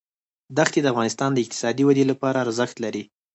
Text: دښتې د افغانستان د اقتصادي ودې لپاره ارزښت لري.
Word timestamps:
دښتې 0.57 0.79
د 0.81 0.85
افغانستان 0.93 1.29
د 1.33 1.37
اقتصادي 1.43 1.83
ودې 1.85 2.05
لپاره 2.11 2.37
ارزښت 2.45 2.77
لري. 2.83 3.03